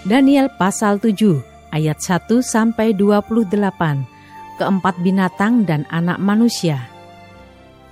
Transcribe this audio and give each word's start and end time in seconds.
Daniel 0.00 0.48
pasal 0.56 0.96
7 0.96 1.44
ayat 1.76 2.00
1 2.00 2.40
sampai 2.40 2.96
28. 2.96 3.52
Keempat 4.56 4.96
binatang 5.04 5.68
dan 5.68 5.84
anak 5.92 6.16
manusia. 6.16 6.88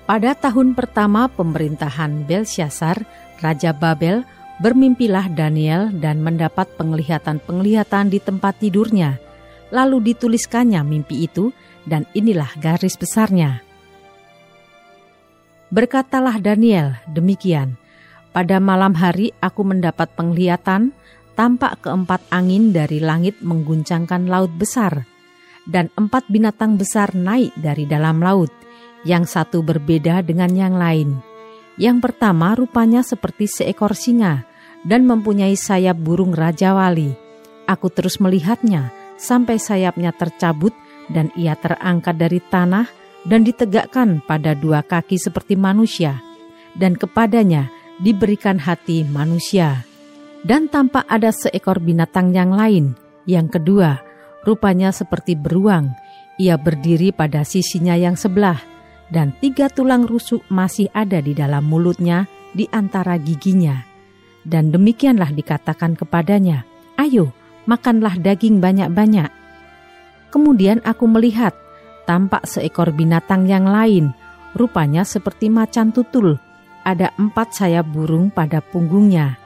Pada 0.08 0.32
tahun 0.32 0.72
pertama 0.72 1.28
pemerintahan 1.28 2.24
Belshazzar, 2.24 3.04
Raja 3.44 3.76
Babel, 3.76 4.24
bermimpilah 4.56 5.28
Daniel 5.36 5.92
dan 5.92 6.24
mendapat 6.24 6.72
penglihatan-penglihatan 6.80 8.08
di 8.08 8.24
tempat 8.24 8.56
tidurnya. 8.56 9.20
Lalu 9.68 10.08
dituliskannya 10.08 10.80
mimpi 10.88 11.28
itu 11.28 11.52
dan 11.84 12.08
inilah 12.16 12.48
garis 12.56 12.96
besarnya. 12.96 13.60
Berkatalah 15.68 16.40
Daniel, 16.40 16.96
demikian, 17.04 17.76
pada 18.32 18.56
malam 18.56 18.96
hari 18.96 19.36
aku 19.44 19.60
mendapat 19.60 20.08
penglihatan, 20.16 20.96
tampak 21.38 21.86
keempat 21.86 22.26
angin 22.34 22.74
dari 22.74 22.98
langit 22.98 23.38
mengguncangkan 23.46 24.26
laut 24.26 24.50
besar, 24.58 25.06
dan 25.70 25.86
empat 25.94 26.26
binatang 26.26 26.74
besar 26.74 27.14
naik 27.14 27.54
dari 27.54 27.86
dalam 27.86 28.18
laut, 28.18 28.50
yang 29.06 29.22
satu 29.22 29.62
berbeda 29.62 30.26
dengan 30.26 30.50
yang 30.50 30.74
lain. 30.74 31.22
Yang 31.78 32.10
pertama 32.10 32.58
rupanya 32.58 33.06
seperti 33.06 33.46
seekor 33.46 33.94
singa 33.94 34.42
dan 34.82 35.06
mempunyai 35.06 35.54
sayap 35.54 35.94
burung 35.94 36.34
raja 36.34 36.74
wali. 36.74 37.14
Aku 37.70 37.86
terus 37.86 38.18
melihatnya 38.18 38.90
sampai 39.14 39.62
sayapnya 39.62 40.10
tercabut 40.10 40.74
dan 41.06 41.30
ia 41.38 41.54
terangkat 41.54 42.18
dari 42.18 42.42
tanah 42.42 42.90
dan 43.22 43.46
ditegakkan 43.46 44.26
pada 44.26 44.58
dua 44.58 44.82
kaki 44.82 45.14
seperti 45.14 45.54
manusia, 45.54 46.18
dan 46.74 46.98
kepadanya 46.98 47.70
diberikan 48.02 48.58
hati 48.58 49.06
manusia 49.06 49.86
dan 50.46 50.70
tampak 50.70 51.06
ada 51.10 51.34
seekor 51.34 51.82
binatang 51.82 52.30
yang 52.34 52.54
lain. 52.54 52.94
Yang 53.26 53.58
kedua, 53.60 53.98
rupanya 54.46 54.94
seperti 54.94 55.34
beruang. 55.34 55.92
Ia 56.38 56.54
berdiri 56.54 57.10
pada 57.10 57.42
sisinya 57.42 57.98
yang 57.98 58.14
sebelah, 58.14 58.62
dan 59.10 59.34
tiga 59.42 59.66
tulang 59.66 60.06
rusuk 60.06 60.46
masih 60.46 60.86
ada 60.94 61.18
di 61.18 61.34
dalam 61.34 61.66
mulutnya 61.66 62.30
di 62.54 62.70
antara 62.70 63.18
giginya. 63.18 63.82
Dan 64.46 64.70
demikianlah 64.70 65.34
dikatakan 65.34 65.98
kepadanya, 65.98 66.62
Ayo, 66.96 67.34
makanlah 67.66 68.16
daging 68.16 68.62
banyak-banyak. 68.62 69.28
Kemudian 70.32 70.80
aku 70.86 71.04
melihat, 71.10 71.52
tampak 72.08 72.48
seekor 72.48 72.94
binatang 72.94 73.44
yang 73.44 73.68
lain, 73.68 74.14
rupanya 74.56 75.04
seperti 75.04 75.52
macan 75.52 75.92
tutul. 75.92 76.40
Ada 76.88 77.12
empat 77.20 77.52
sayap 77.52 77.84
burung 77.92 78.32
pada 78.32 78.64
punggungnya, 78.64 79.36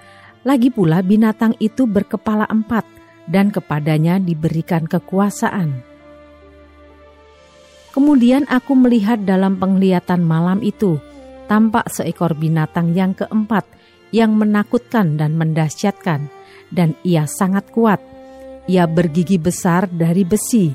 lagi 0.43 0.75
pula 0.75 1.03
binatang 1.07 1.55
itu 1.63 1.87
berkepala 1.87 2.51
empat 2.51 2.83
dan 3.31 3.55
kepadanya 3.55 4.19
diberikan 4.19 4.91
kekuasaan. 4.91 5.87
Kemudian 7.93 8.49
aku 8.49 8.73
melihat 8.75 9.23
dalam 9.23 9.61
penglihatan 9.61 10.25
malam 10.25 10.65
itu, 10.65 10.99
tampak 11.47 11.93
seekor 11.93 12.33
binatang 12.35 12.97
yang 12.97 13.13
keempat 13.13 13.69
yang 14.13 14.37
menakutkan 14.37 15.17
dan 15.17 15.37
mendahsyatkan, 15.37 16.29
dan 16.73 16.97
ia 17.05 17.29
sangat 17.29 17.69
kuat. 17.73 18.01
Ia 18.67 18.87
bergigi 18.87 19.37
besar 19.37 19.89
dari 19.93 20.25
besi, 20.25 20.73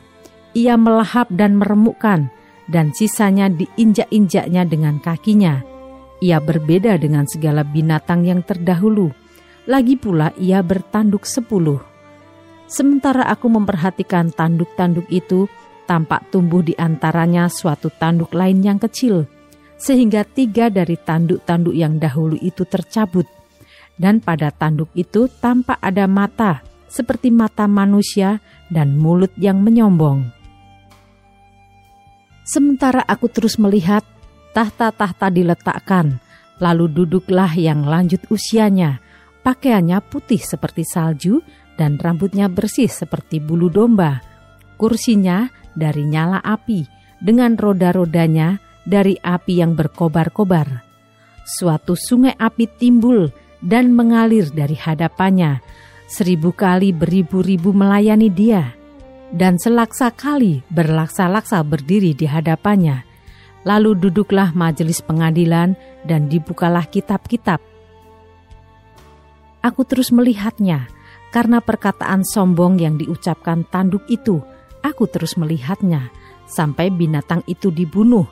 ia 0.53 0.77
melahap 0.77 1.27
dan 1.33 1.57
meremukkan, 1.57 2.29
dan 2.69 2.85
sisanya 2.93 3.49
diinjak-injaknya 3.49 4.63
dengan 4.67 4.99
kakinya. 5.01 5.63
Ia 6.21 6.41
berbeda 6.41 6.97
dengan 6.97 7.29
segala 7.29 7.61
binatang 7.61 8.25
yang 8.25 8.41
terdahulu 8.41 9.13
lagi 9.67 9.99
pula 9.99 10.31
ia 10.39 10.63
bertanduk 10.63 11.27
sepuluh. 11.27 11.83
Sementara 12.71 13.27
aku 13.27 13.51
memperhatikan 13.51 14.31
tanduk-tanduk 14.31 15.07
itu, 15.11 15.51
tampak 15.87 16.27
tumbuh 16.31 16.63
di 16.63 16.71
antaranya 16.79 17.51
suatu 17.51 17.91
tanduk 17.91 18.31
lain 18.31 18.63
yang 18.63 18.79
kecil, 18.79 19.27
sehingga 19.75 20.23
tiga 20.23 20.71
dari 20.71 20.95
tanduk-tanduk 20.95 21.75
yang 21.75 21.99
dahulu 21.99 22.39
itu 22.39 22.63
tercabut. 22.63 23.27
Dan 23.99 24.23
pada 24.23 24.51
tanduk 24.51 24.91
itu 24.95 25.27
tampak 25.39 25.79
ada 25.83 26.07
mata, 26.07 26.63
seperti 26.87 27.31
mata 27.31 27.67
manusia 27.67 28.39
dan 28.71 28.95
mulut 28.95 29.31
yang 29.35 29.59
menyombong. 29.63 30.27
Sementara 32.47 33.03
aku 33.03 33.27
terus 33.27 33.59
melihat, 33.59 34.07
tahta-tahta 34.55 35.27
diletakkan, 35.27 36.23
lalu 36.63 36.87
duduklah 36.87 37.51
yang 37.57 37.83
lanjut 37.83 38.23
usianya, 38.31 39.03
Pakaiannya 39.47 40.03
putih 40.03 40.43
seperti 40.43 40.83
salju 40.83 41.39
dan 41.79 41.95
rambutnya 41.95 42.51
bersih 42.51 42.91
seperti 42.91 43.39
bulu 43.39 43.71
domba. 43.71 44.19
Kursinya 44.75 45.47
dari 45.71 46.03
nyala 46.03 46.43
api, 46.43 46.83
dengan 47.23 47.55
roda-rodanya 47.55 48.59
dari 48.83 49.15
api 49.15 49.63
yang 49.63 49.71
berkobar-kobar. 49.71 50.83
Suatu 51.47 51.95
sungai 51.95 52.35
api 52.35 52.67
timbul 52.75 53.31
dan 53.63 53.95
mengalir 53.95 54.51
dari 54.51 54.75
hadapannya. 54.75 55.63
Seribu 56.11 56.51
kali 56.51 56.91
beribu-ribu 56.91 57.71
melayani 57.71 58.27
dia. 58.27 58.75
Dan 59.31 59.55
selaksa 59.55 60.11
kali 60.11 60.59
berlaksa-laksa 60.67 61.63
berdiri 61.63 62.11
di 62.11 62.27
hadapannya. 62.27 62.99
Lalu 63.63 63.95
duduklah 63.95 64.51
majelis 64.51 64.99
pengadilan 64.99 65.79
dan 66.03 66.27
dibukalah 66.27 66.83
kitab-kitab 66.91 67.76
Aku 69.67 69.83
terus 69.83 70.15
melihatnya, 70.15 70.87
karena 71.27 71.59
perkataan 71.59 72.23
sombong 72.23 72.79
yang 72.79 72.95
diucapkan 72.95 73.67
tanduk 73.67 74.07
itu, 74.07 74.39
aku 74.79 75.11
terus 75.11 75.35
melihatnya, 75.35 76.07
sampai 76.47 76.87
binatang 76.87 77.43
itu 77.51 77.67
dibunuh, 77.67 78.23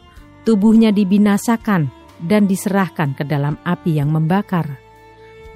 tubuhnya 0.48 0.96
dibinasakan, 0.96 1.92
dan 2.24 2.48
diserahkan 2.48 3.12
ke 3.20 3.28
dalam 3.28 3.60
api 3.68 4.00
yang 4.00 4.16
membakar. 4.16 4.80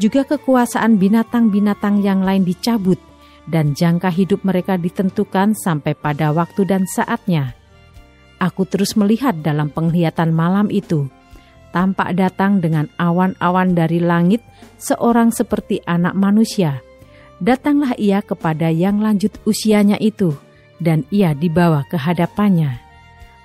Juga 0.04 0.28
kekuasaan 0.28 1.00
binatang-binatang 1.00 2.04
yang 2.04 2.28
lain 2.28 2.44
dicabut, 2.44 3.00
dan 3.48 3.72
jangka 3.72 4.12
hidup 4.12 4.44
mereka 4.44 4.76
ditentukan 4.76 5.56
sampai 5.56 5.96
pada 5.96 6.36
waktu 6.36 6.68
dan 6.68 6.84
saatnya. 6.84 7.56
Aku 8.36 8.68
terus 8.68 9.00
melihat 9.00 9.40
dalam 9.40 9.72
penglihatan 9.72 10.36
malam 10.36 10.68
itu, 10.68 11.08
tampak 11.70 12.18
datang 12.18 12.62
dengan 12.62 12.90
awan-awan 12.98 13.78
dari 13.78 14.02
langit 14.02 14.42
seorang 14.80 15.30
seperti 15.30 15.84
anak 15.86 16.16
manusia. 16.18 16.82
Datanglah 17.40 17.96
ia 17.96 18.20
kepada 18.20 18.68
yang 18.68 19.00
lanjut 19.00 19.32
usianya 19.48 19.96
itu, 20.02 20.36
dan 20.84 21.08
ia 21.08 21.32
dibawa 21.32 21.88
ke 21.88 21.96
hadapannya. 21.96 22.80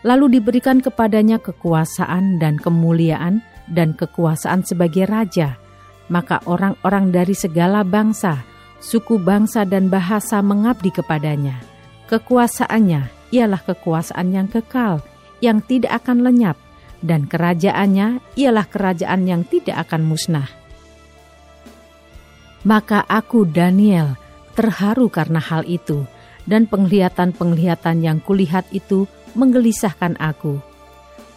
Lalu 0.05 0.39
diberikan 0.39 0.83
kepadanya 0.83 1.41
kekuasaan 1.41 2.37
dan 2.43 2.61
kemuliaan 2.61 3.41
dan 3.71 3.97
kekuasaan 3.97 4.67
sebagai 4.67 5.09
raja. 5.09 5.57
Maka 6.13 6.45
orang-orang 6.45 7.09
dari 7.09 7.33
segala 7.33 7.81
bangsa, 7.81 8.45
suku 8.85 9.17
bangsa 9.17 9.65
dan 9.65 9.89
bahasa 9.89 10.45
mengabdi 10.45 10.93
kepadanya. 10.93 11.57
Kekuasaannya 12.13 13.33
ialah 13.33 13.63
kekuasaan 13.65 14.29
yang 14.29 14.49
kekal, 14.51 15.01
yang 15.41 15.65
tidak 15.65 16.05
akan 16.05 16.21
lenyap, 16.21 16.61
dan 17.05 17.29
kerajaannya 17.29 18.25
ialah 18.41 18.65
kerajaan 18.65 19.29
yang 19.29 19.45
tidak 19.45 19.85
akan 19.85 20.09
musnah. 20.09 20.49
Maka 22.65 23.05
aku, 23.05 23.45
Daniel, 23.45 24.17
terharu 24.57 25.13
karena 25.13 25.37
hal 25.37 25.69
itu, 25.69 26.09
dan 26.49 26.65
penglihatan-penglihatan 26.65 28.01
yang 28.01 28.25
kulihat 28.25 28.65
itu 28.73 29.05
menggelisahkan 29.37 30.17
aku. 30.17 30.65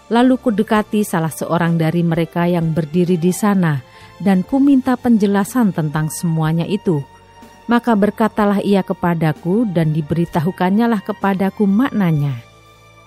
Lalu 0.08 0.40
kudekati 0.40 1.04
salah 1.04 1.32
seorang 1.32 1.76
dari 1.76 2.00
mereka 2.00 2.48
yang 2.48 2.72
berdiri 2.72 3.20
di 3.20 3.36
sana, 3.36 3.84
dan 4.24 4.40
ku 4.48 4.64
minta 4.64 4.96
penjelasan 4.96 5.76
tentang 5.76 6.08
semuanya 6.08 6.64
itu. 6.64 7.04
Maka 7.68 8.00
berkatalah 8.00 8.64
ia 8.64 8.80
kepadaku 8.80 9.68
dan 9.76 9.92
diberitahukannya 9.92 10.88
lah 10.88 11.04
kepadaku 11.04 11.68
maknanya. 11.68 12.40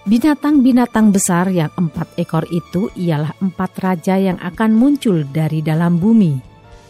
Binatang-binatang 0.08 1.12
besar 1.12 1.52
yang 1.52 1.68
empat 1.76 2.16
ekor 2.16 2.48
itu 2.48 2.88
ialah 2.96 3.36
empat 3.44 3.70
raja 3.84 4.16
yang 4.16 4.40
akan 4.40 4.72
muncul 4.72 5.28
dari 5.28 5.60
dalam 5.60 6.00
bumi. 6.00 6.40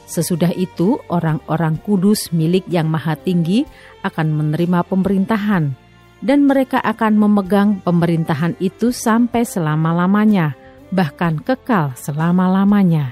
Sesudah 0.07 0.55
itu, 0.55 0.95
orang-orang 1.11 1.75
kudus 1.83 2.31
milik 2.31 2.63
Yang 2.71 2.87
Maha 2.87 3.15
Tinggi 3.19 3.67
akan 4.07 4.31
menerima 4.31 4.87
pemerintahan, 4.87 5.75
dan 6.23 6.39
mereka 6.47 6.79
akan 6.79 7.19
memegang 7.19 7.83
pemerintahan 7.83 8.55
itu 8.63 8.95
sampai 8.95 9.43
selama-lamanya, 9.43 10.55
bahkan 10.95 11.43
kekal 11.43 11.91
selama-lamanya. 11.99 13.11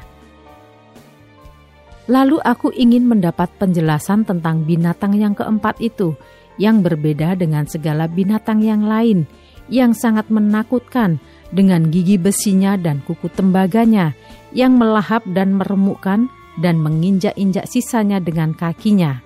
Lalu 2.06 2.38
aku 2.46 2.70
ingin 2.70 3.02
mendapat 3.02 3.50
penjelasan 3.58 4.22
tentang 4.22 4.62
binatang 4.62 5.18
yang 5.18 5.34
keempat 5.34 5.82
itu, 5.82 6.14
yang 6.54 6.86
berbeda 6.86 7.34
dengan 7.34 7.66
segala 7.66 8.10
binatang 8.10 8.62
yang 8.62 8.86
lain, 8.86 9.26
yang 9.68 9.92
sangat 9.96 10.28
menakutkan 10.28 11.20
dengan 11.52 11.88
gigi 11.88 12.20
besinya 12.20 12.76
dan 12.76 13.00
kuku 13.04 13.28
tembaganya, 13.32 14.12
yang 14.52 14.76
melahap 14.76 15.24
dan 15.32 15.56
meremukkan 15.56 16.28
dan 16.60 16.76
menginjak-injak 16.80 17.64
sisanya 17.68 18.20
dengan 18.20 18.52
kakinya. 18.52 19.22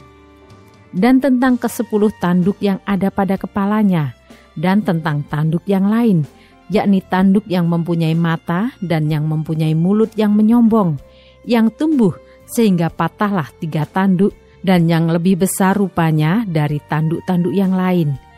Dan 0.92 1.24
tentang 1.24 1.56
kesepuluh 1.56 2.12
tanduk 2.20 2.60
yang 2.60 2.78
ada 2.84 3.08
pada 3.08 3.40
kepalanya, 3.40 4.12
dan 4.54 4.84
tentang 4.84 5.24
tanduk 5.26 5.64
yang 5.64 5.88
lain, 5.88 6.28
yakni 6.68 7.00
tanduk 7.00 7.48
yang 7.48 7.64
mempunyai 7.66 8.12
mata 8.12 8.76
dan 8.84 9.08
yang 9.08 9.24
mempunyai 9.24 9.72
mulut 9.72 10.12
yang 10.14 10.36
menyombong, 10.36 11.00
yang 11.48 11.72
tumbuh 11.72 12.12
sehingga 12.44 12.92
patahlah 12.92 13.48
tiga 13.56 13.88
tanduk 13.88 14.36
dan 14.60 14.86
yang 14.86 15.08
lebih 15.08 15.42
besar 15.42 15.74
rupanya 15.74 16.44
dari 16.44 16.78
tanduk-tanduk 16.84 17.56
yang 17.56 17.72
lain. 17.72 18.31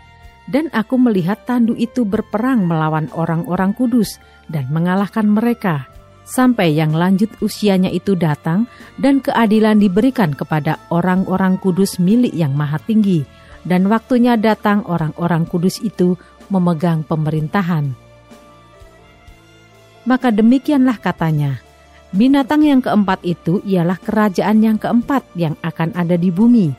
Dan 0.45 0.69
aku 0.77 1.01
melihat 1.01 1.41
tanduk 1.49 1.81
itu 1.81 2.05
berperang 2.05 2.69
melawan 2.69 3.09
orang-orang 3.17 3.73
kudus 3.73 4.21
dan 4.53 4.69
mengalahkan 4.69 5.25
mereka, 5.25 5.89
sampai 6.29 6.77
yang 6.77 6.93
lanjut 6.93 7.33
usianya 7.41 7.89
itu 7.89 8.13
datang 8.13 8.69
dan 9.01 9.25
keadilan 9.25 9.81
diberikan 9.81 10.37
kepada 10.37 10.77
orang-orang 10.93 11.57
kudus 11.57 11.97
milik 11.97 12.37
yang 12.37 12.53
maha 12.53 12.77
tinggi, 12.85 13.25
dan 13.65 13.89
waktunya 13.89 14.37
datang 14.37 14.85
orang-orang 14.85 15.49
kudus 15.49 15.81
itu 15.81 16.21
memegang 16.53 17.01
pemerintahan. 17.09 17.97
Maka 20.05 20.29
demikianlah 20.29 21.01
katanya, 21.01 21.65
Binatang 22.15 22.63
yang 22.63 22.79
keempat 22.79 23.27
itu 23.27 23.59
ialah 23.67 23.99
kerajaan 23.99 24.63
yang 24.63 24.79
keempat 24.79 25.27
yang 25.35 25.59
akan 25.67 25.91
ada 25.99 26.15
di 26.15 26.31
bumi, 26.31 26.71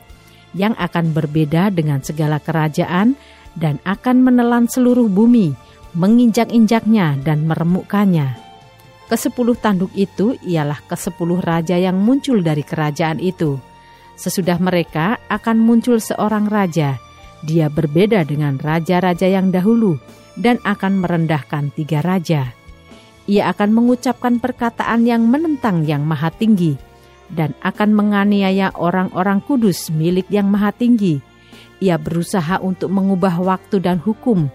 yang 0.56 0.72
akan 0.80 1.12
berbeda 1.12 1.68
dengan 1.68 2.00
segala 2.00 2.40
kerajaan 2.40 3.12
dan 3.56 3.80
akan 3.88 4.22
menelan 4.22 4.68
seluruh 4.68 5.08
bumi, 5.08 5.56
menginjak-injaknya 5.96 7.16
dan 7.24 7.48
meremukkannya. 7.48 8.36
Kesepuluh 9.08 9.56
tanduk 9.56 9.90
itu 9.96 10.36
ialah 10.44 10.82
kesepuluh 10.84 11.40
raja 11.40 11.78
yang 11.80 11.96
muncul 11.96 12.42
dari 12.44 12.62
kerajaan 12.62 13.18
itu. 13.18 13.56
Sesudah 14.16 14.60
mereka 14.60 15.20
akan 15.32 15.56
muncul 15.60 16.00
seorang 16.00 16.48
raja, 16.48 17.00
dia 17.44 17.72
berbeda 17.72 18.24
dengan 18.28 18.60
raja-raja 18.60 19.28
yang 19.28 19.52
dahulu 19.52 19.96
dan 20.36 20.60
akan 20.64 21.00
merendahkan 21.00 21.72
tiga 21.72 22.04
raja 22.04 22.56
ia 23.26 23.50
akan 23.50 23.74
mengucapkan 23.74 24.38
perkataan 24.38 25.02
yang 25.04 25.26
menentang 25.26 25.82
yang 25.82 26.06
maha 26.06 26.30
tinggi 26.30 26.78
dan 27.26 27.58
akan 27.58 27.90
menganiaya 27.90 28.70
orang-orang 28.78 29.42
kudus 29.42 29.90
milik 29.90 30.30
yang 30.30 30.46
maha 30.46 30.70
tinggi. 30.70 31.18
Ia 31.82 32.00
berusaha 32.00 32.60
untuk 32.64 32.88
mengubah 32.88 33.36
waktu 33.40 33.82
dan 33.84 34.00
hukum, 34.00 34.48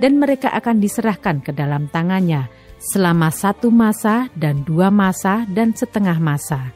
dan 0.00 0.16
mereka 0.16 0.48
akan 0.56 0.80
diserahkan 0.80 1.44
ke 1.44 1.52
dalam 1.52 1.88
tangannya 1.92 2.48
selama 2.80 3.28
satu 3.28 3.68
masa 3.68 4.32
dan 4.34 4.64
dua 4.64 4.88
masa 4.88 5.44
dan 5.52 5.76
setengah 5.76 6.16
masa. 6.18 6.72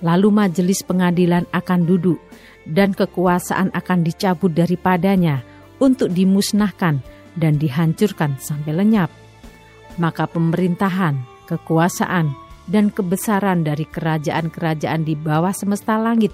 Lalu 0.00 0.32
majelis 0.32 0.80
pengadilan 0.80 1.44
akan 1.52 1.84
duduk, 1.84 2.18
dan 2.64 2.96
kekuasaan 2.96 3.70
akan 3.76 4.00
dicabut 4.00 4.56
daripadanya 4.56 5.44
untuk 5.76 6.08
dimusnahkan 6.08 7.04
dan 7.36 7.60
dihancurkan 7.60 8.40
sampai 8.40 8.72
lenyap 8.72 9.12
maka 10.00 10.24
pemerintahan, 10.24 11.20
kekuasaan, 11.44 12.32
dan 12.70 12.88
kebesaran 12.88 13.66
dari 13.66 13.84
kerajaan-kerajaan 13.84 15.02
di 15.04 15.18
bawah 15.18 15.50
semesta 15.50 15.98
langit 15.98 16.30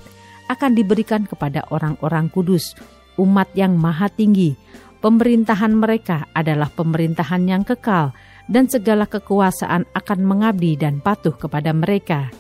akan 0.46 0.72
diberikan 0.74 1.26
kepada 1.26 1.66
orang-orang 1.70 2.30
kudus, 2.30 2.74
umat 3.18 3.50
yang 3.54 3.74
maha 3.76 4.10
tinggi. 4.10 4.54
Pemerintahan 5.02 5.76
mereka 5.76 6.26
adalah 6.32 6.72
pemerintahan 6.72 7.44
yang 7.46 7.62
kekal, 7.62 8.16
dan 8.46 8.70
segala 8.70 9.06
kekuasaan 9.06 9.86
akan 9.92 10.20
mengabdi 10.22 10.78
dan 10.78 11.02
patuh 11.02 11.34
kepada 11.34 11.74
mereka. 11.74 12.30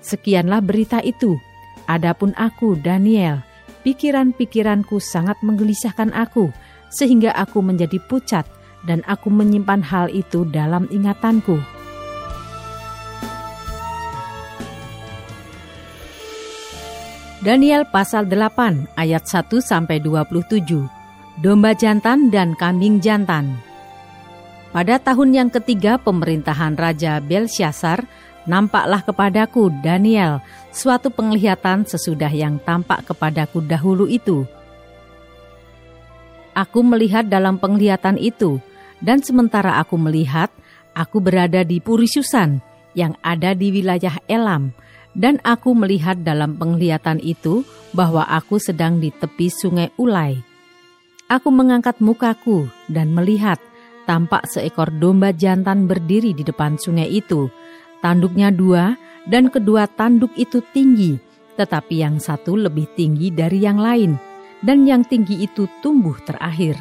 Sekianlah 0.00 0.64
berita 0.64 1.04
itu. 1.04 1.36
Adapun 1.88 2.32
aku, 2.36 2.76
Daniel, 2.80 3.44
pikiran-pikiranku 3.84 5.00
sangat 5.00 5.36
menggelisahkan 5.44 6.12
aku, 6.12 6.52
sehingga 6.92 7.32
aku 7.36 7.60
menjadi 7.60 8.00
pucat 8.08 8.44
dan 8.84 9.04
aku 9.04 9.28
menyimpan 9.28 9.84
hal 9.84 10.06
itu 10.12 10.48
dalam 10.48 10.88
ingatanku. 10.88 11.77
Daniel 17.38 17.86
pasal 17.86 18.26
8 18.26 18.98
ayat 18.98 19.22
1 19.22 19.62
sampai 19.62 20.02
27. 20.02 20.58
Domba 21.38 21.70
jantan 21.70 22.34
dan 22.34 22.58
kambing 22.58 22.98
jantan. 22.98 23.54
Pada 24.74 24.98
tahun 24.98 25.30
yang 25.30 25.46
ketiga 25.46 26.02
pemerintahan 26.02 26.74
Raja 26.74 27.22
Belshazzar, 27.22 28.02
nampaklah 28.42 29.06
kepadaku 29.06 29.70
Daniel 29.86 30.42
suatu 30.74 31.14
penglihatan 31.14 31.86
sesudah 31.86 32.34
yang 32.34 32.58
tampak 32.58 33.06
kepadaku 33.06 33.62
dahulu 33.62 34.10
itu. 34.10 34.42
Aku 36.58 36.82
melihat 36.82 37.30
dalam 37.30 37.54
penglihatan 37.62 38.18
itu 38.18 38.58
dan 38.98 39.22
sementara 39.22 39.78
aku 39.78 39.94
melihat, 39.94 40.50
aku 40.90 41.22
berada 41.22 41.62
di 41.62 41.78
Purisusan 41.78 42.58
yang 42.98 43.14
ada 43.22 43.54
di 43.54 43.70
wilayah 43.70 44.18
Elam, 44.26 44.74
dan 45.16 45.40
aku 45.46 45.72
melihat 45.72 46.20
dalam 46.20 46.56
penglihatan 46.58 47.20
itu 47.22 47.64
bahwa 47.92 48.26
aku 48.26 48.60
sedang 48.60 49.00
di 49.00 49.08
tepi 49.14 49.48
sungai 49.48 49.88
Ulai. 49.96 50.36
Aku 51.28 51.52
mengangkat 51.52 52.00
mukaku 52.00 52.68
dan 52.88 53.12
melihat 53.12 53.60
tampak 54.08 54.48
seekor 54.48 54.88
domba 54.88 55.36
jantan 55.36 55.84
berdiri 55.84 56.32
di 56.32 56.40
depan 56.40 56.80
sungai 56.80 57.12
itu. 57.12 57.52
Tanduknya 58.00 58.48
dua, 58.48 58.96
dan 59.28 59.52
kedua 59.52 59.84
tanduk 59.84 60.32
itu 60.40 60.64
tinggi, 60.72 61.20
tetapi 61.60 62.00
yang 62.00 62.16
satu 62.16 62.56
lebih 62.56 62.88
tinggi 62.96 63.28
dari 63.28 63.60
yang 63.60 63.76
lain, 63.76 64.16
dan 64.64 64.88
yang 64.88 65.04
tinggi 65.04 65.44
itu 65.44 65.68
tumbuh 65.84 66.16
terakhir. 66.24 66.80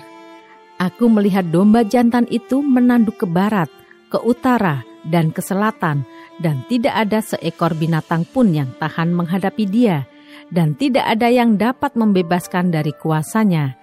Aku 0.80 1.12
melihat 1.12 1.50
domba 1.52 1.84
jantan 1.84 2.30
itu 2.32 2.64
menanduk 2.64 3.20
ke 3.20 3.28
barat, 3.28 3.68
ke 4.08 4.22
utara, 4.22 4.86
dan 5.04 5.34
ke 5.34 5.42
selatan, 5.44 6.08
dan 6.38 6.66
tidak 6.70 6.94
ada 6.94 7.20
seekor 7.22 7.74
binatang 7.74 8.26
pun 8.30 8.54
yang 8.54 8.70
tahan 8.78 9.14
menghadapi 9.14 9.66
dia, 9.66 10.06
dan 10.54 10.78
tidak 10.78 11.06
ada 11.06 11.28
yang 11.28 11.58
dapat 11.58 11.98
membebaskan 11.98 12.70
dari 12.70 12.94
kuasanya. 12.94 13.76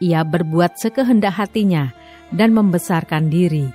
Ia 0.00 0.24
berbuat 0.24 0.80
sekehendak 0.80 1.36
hatinya 1.36 1.92
dan 2.32 2.56
membesarkan 2.56 3.28
diri. 3.28 3.68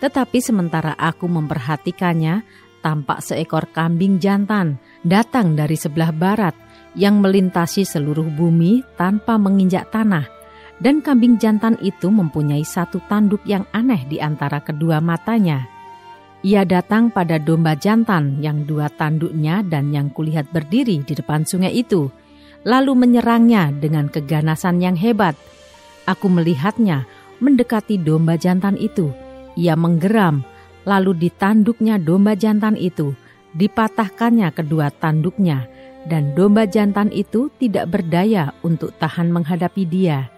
Tetapi 0.00 0.38
sementara 0.40 0.96
aku 0.96 1.28
memperhatikannya, 1.28 2.44
tampak 2.80 3.20
seekor 3.20 3.68
kambing 3.72 4.20
jantan 4.20 4.80
datang 5.04 5.56
dari 5.56 5.76
sebelah 5.76 6.12
barat 6.12 6.56
yang 6.96 7.20
melintasi 7.20 7.84
seluruh 7.84 8.26
bumi 8.32 8.82
tanpa 8.96 9.36
menginjak 9.36 9.92
tanah 9.92 10.40
dan 10.80 11.04
kambing 11.04 11.36
jantan 11.36 11.76
itu 11.84 12.08
mempunyai 12.08 12.64
satu 12.64 12.98
tanduk 13.06 13.44
yang 13.44 13.68
aneh 13.70 14.00
di 14.08 14.18
antara 14.18 14.58
kedua 14.64 14.98
matanya. 14.98 15.68
Ia 16.40 16.64
datang 16.64 17.12
pada 17.12 17.36
domba 17.36 17.76
jantan 17.76 18.40
yang 18.40 18.64
dua 18.64 18.88
tanduknya 18.88 19.60
dan 19.60 19.92
yang 19.92 20.08
kulihat 20.08 20.48
berdiri 20.48 21.04
di 21.04 21.12
depan 21.12 21.44
sungai 21.44 21.76
itu, 21.76 22.08
lalu 22.64 22.96
menyerangnya 22.96 23.68
dengan 23.76 24.08
keganasan 24.08 24.80
yang 24.80 24.96
hebat. 24.96 25.36
Aku 26.08 26.32
melihatnya 26.32 27.04
mendekati 27.44 28.00
domba 28.00 28.40
jantan 28.40 28.80
itu. 28.80 29.12
Ia 29.60 29.76
menggeram, 29.76 30.40
lalu 30.88 31.28
ditanduknya 31.28 32.00
domba 32.00 32.32
jantan 32.32 32.72
itu, 32.80 33.12
dipatahkannya 33.52 34.48
kedua 34.56 34.88
tanduknya, 34.96 35.68
dan 36.08 36.32
domba 36.32 36.64
jantan 36.64 37.12
itu 37.12 37.52
tidak 37.60 37.92
berdaya 37.92 38.56
untuk 38.64 38.96
tahan 38.96 39.28
menghadapi 39.28 39.84
dia 39.84 40.32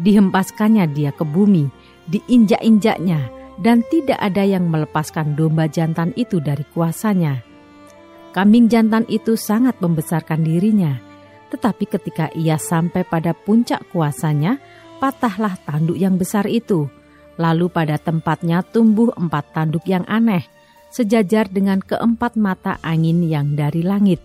dihempaskannya 0.00 0.88
dia 0.90 1.10
ke 1.12 1.22
bumi, 1.22 1.68
diinjak-injaknya, 2.08 3.28
dan 3.60 3.84
tidak 3.92 4.16
ada 4.16 4.40
yang 4.40 4.66
melepaskan 4.72 5.36
domba 5.36 5.68
jantan 5.68 6.16
itu 6.16 6.40
dari 6.40 6.64
kuasanya. 6.72 7.44
Kambing 8.32 8.72
jantan 8.72 9.04
itu 9.12 9.36
sangat 9.36 9.76
membesarkan 9.84 10.40
dirinya, 10.40 10.96
tetapi 11.52 11.84
ketika 11.84 12.32
ia 12.32 12.56
sampai 12.56 13.04
pada 13.04 13.36
puncak 13.36 13.84
kuasanya, 13.92 14.56
patahlah 15.02 15.60
tanduk 15.68 16.00
yang 16.00 16.16
besar 16.16 16.48
itu. 16.48 16.88
Lalu 17.40 17.72
pada 17.72 17.96
tempatnya 17.96 18.64
tumbuh 18.64 19.12
empat 19.16 19.52
tanduk 19.56 19.84
yang 19.88 20.04
aneh, 20.08 20.44
sejajar 20.92 21.48
dengan 21.48 21.80
keempat 21.80 22.36
mata 22.36 22.76
angin 22.80 23.24
yang 23.24 23.56
dari 23.56 23.80
langit. 23.84 24.20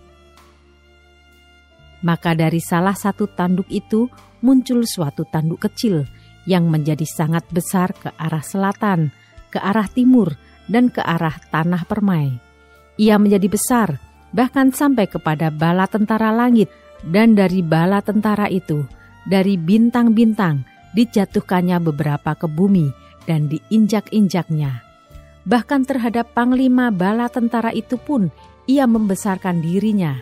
Maka 2.04 2.36
dari 2.36 2.60
salah 2.60 2.94
satu 2.94 3.26
tanduk 3.26 3.66
itu 3.72 4.06
muncul 4.44 4.84
suatu 4.84 5.26
tanduk 5.26 5.64
kecil 5.66 6.06
yang 6.46 6.70
menjadi 6.70 7.02
sangat 7.02 7.42
besar 7.50 7.90
ke 7.96 8.14
arah 8.14 8.44
selatan, 8.44 9.10
ke 9.56 9.58
arah 9.64 9.88
timur, 9.88 10.36
dan 10.68 10.92
ke 10.92 11.00
arah 11.00 11.40
tanah 11.48 11.88
permai. 11.88 12.36
Ia 13.00 13.16
menjadi 13.16 13.48
besar, 13.48 13.96
bahkan 14.36 14.68
sampai 14.68 15.08
kepada 15.08 15.48
bala 15.48 15.88
tentara 15.88 16.28
langit, 16.28 16.68
dan 17.00 17.32
dari 17.32 17.64
bala 17.64 18.04
tentara 18.04 18.52
itu, 18.52 18.84
dari 19.24 19.56
bintang-bintang, 19.56 20.68
dijatuhkannya 20.92 21.80
beberapa 21.80 22.36
ke 22.36 22.44
bumi 22.44 22.92
dan 23.24 23.48
diinjak-injaknya. 23.48 24.84
Bahkan 25.48 25.88
terhadap 25.88 26.36
panglima 26.36 26.92
bala 26.92 27.32
tentara 27.32 27.72
itu 27.72 27.96
pun 27.96 28.28
ia 28.68 28.84
membesarkan 28.84 29.64
dirinya, 29.64 30.20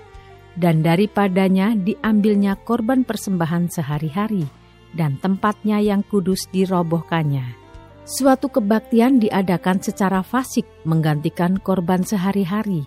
dan 0.55 0.87
daripadanya 0.87 1.75
diambilnya 1.75 2.55
korban 2.63 3.03
persembahan 3.03 3.67
sehari-hari, 3.67 4.47
dan 4.95 5.19
tempatnya 5.19 5.83
yang 5.83 6.07
kudus 6.07 6.47
dirobohkannya. 6.55 7.64
Suatu 8.05 8.53
kebaktian 8.53 9.17
diadakan 9.17 9.81
secara 9.81 10.21
fasik 10.21 10.69
menggantikan 10.85 11.57
korban 11.57 12.05
sehari-hari. 12.05 12.85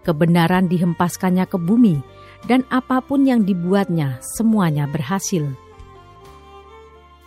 Kebenaran 0.00 0.72
dihempaskannya 0.72 1.44
ke 1.44 1.60
bumi, 1.60 2.00
dan 2.48 2.64
apa 2.72 3.04
pun 3.04 3.28
yang 3.28 3.44
dibuatnya 3.44 4.24
semuanya 4.24 4.88
berhasil. 4.88 5.44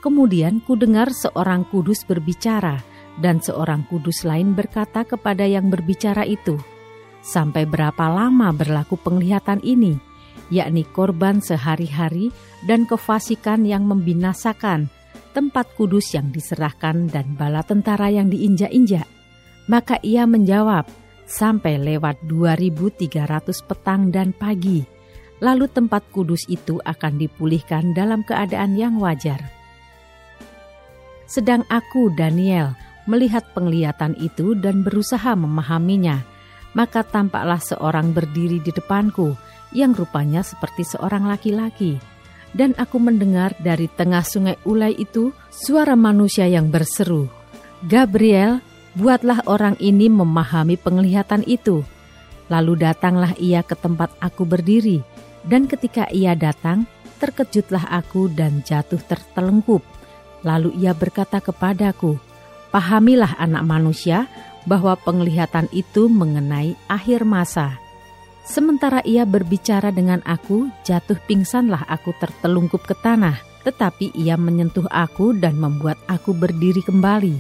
Kemudian 0.02 0.66
kudengar 0.66 1.14
seorang 1.14 1.62
kudus 1.70 2.02
berbicara, 2.10 2.82
dan 3.22 3.38
seorang 3.38 3.86
kudus 3.86 4.26
lain 4.26 4.58
berkata 4.58 5.06
kepada 5.06 5.46
yang 5.46 5.70
berbicara 5.70 6.26
itu, 6.26 6.58
"Sampai 7.22 7.70
berapa 7.70 8.10
lama 8.10 8.50
berlaku 8.50 8.98
penglihatan 8.98 9.62
ini, 9.62 9.98
yakni 10.50 10.90
korban 10.90 11.38
sehari-hari 11.38 12.34
dan 12.66 12.90
kefasikan 12.90 13.62
yang 13.62 13.86
membinasakan, 13.86 14.90
tempat 15.38 15.78
kudus 15.78 16.18
yang 16.18 16.34
diserahkan 16.34 17.06
dan 17.14 17.38
bala 17.38 17.62
tentara 17.62 18.10
yang 18.10 18.34
diinjak-injak?" 18.34 19.06
Maka 19.70 20.02
ia 20.02 20.26
menjawab, 20.26 20.90
"Sampai 21.30 21.78
lewat 21.78 22.26
2300 22.26 23.62
petang 23.62 24.10
dan 24.10 24.34
pagi." 24.34 24.82
Lalu 25.38 25.70
tempat 25.70 26.02
kudus 26.10 26.50
itu 26.50 26.82
akan 26.82 27.22
dipulihkan 27.22 27.94
dalam 27.94 28.26
keadaan 28.26 28.74
yang 28.74 28.98
wajar 28.98 29.54
sedang 31.28 31.68
aku, 31.68 32.08
Daniel, 32.16 32.72
melihat 33.04 33.44
penglihatan 33.52 34.16
itu 34.16 34.56
dan 34.56 34.80
berusaha 34.80 35.36
memahaminya, 35.36 36.24
maka 36.72 37.04
tampaklah 37.04 37.60
seorang 37.60 38.16
berdiri 38.16 38.64
di 38.64 38.72
depanku 38.72 39.36
yang 39.76 39.92
rupanya 39.92 40.40
seperti 40.40 40.88
seorang 40.88 41.28
laki-laki. 41.28 42.00
Dan 42.58 42.74
aku 42.74 42.98
mendengar 42.98 43.54
dari 43.62 43.86
tengah 43.86 44.26
sungai 44.26 44.58
Ulai 44.66 44.98
itu 44.98 45.30
suara 45.54 45.94
manusia 45.94 46.50
yang 46.50 46.74
berseru, 46.74 47.30
Gabriel, 47.86 48.66
buatlah 48.98 49.46
orang 49.46 49.78
ini 49.78 50.10
memahami 50.10 50.74
penglihatan 50.74 51.46
itu. 51.46 51.86
Lalu 52.50 52.82
datanglah 52.82 53.38
ia 53.38 53.62
ke 53.62 53.78
tempat 53.78 54.10
aku 54.18 54.42
berdiri, 54.42 55.06
dan 55.46 55.70
ketika 55.70 56.10
ia 56.10 56.34
datang, 56.34 56.90
terkejutlah 57.22 57.86
aku 57.94 58.26
dan 58.34 58.66
jatuh 58.66 58.98
tertelengkup 59.06 59.86
Lalu 60.46 60.78
ia 60.80 60.94
berkata 60.94 61.42
kepadaku, 61.42 62.20
Pahamilah 62.70 63.40
anak 63.40 63.64
manusia 63.64 64.28
bahwa 64.68 64.94
penglihatan 65.00 65.72
itu 65.72 66.12
mengenai 66.12 66.76
akhir 66.92 67.24
masa. 67.24 67.80
Sementara 68.48 69.04
ia 69.04 69.28
berbicara 69.28 69.92
dengan 69.92 70.24
aku, 70.24 70.72
jatuh 70.88 71.20
pingsanlah 71.28 71.84
aku 71.92 72.16
tertelungkup 72.16 72.88
ke 72.88 72.96
tanah, 72.96 73.36
tetapi 73.68 74.16
ia 74.16 74.40
menyentuh 74.40 74.88
aku 74.88 75.36
dan 75.36 75.60
membuat 75.60 76.00
aku 76.08 76.32
berdiri 76.32 76.80
kembali. 76.80 77.36